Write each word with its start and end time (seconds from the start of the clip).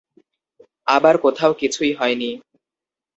আবার 0.87 1.15
কোথাও 1.17 1.51
কিছুই 1.53 1.91
হয়নি। 1.93 2.29